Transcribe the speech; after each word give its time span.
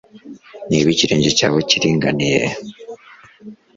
niba 0.69 0.87
ikirenge 0.93 1.29
cyawe 1.37 1.59
kiringaniye 1.69 2.41